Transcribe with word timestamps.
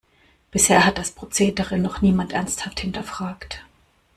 Bisher 0.49 0.83
hat 0.83 0.97
das 0.97 1.11
Prozedere 1.11 1.77
noch 1.77 2.01
niemand 2.01 2.33
ernsthaft 2.33 2.79
hinterfragt. 2.79 3.63